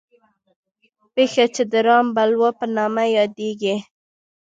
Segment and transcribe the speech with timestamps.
[1.13, 3.75] پېښه چې د رام بلوا په نامه یادېږي.